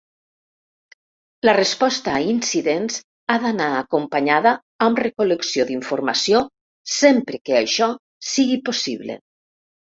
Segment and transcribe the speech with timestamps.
[1.47, 4.55] La resposta a incidents ha d'anar acompanyada
[4.87, 6.43] amb recol·lecció d'informació
[6.97, 7.95] sempre que això
[8.35, 9.23] sigui possible.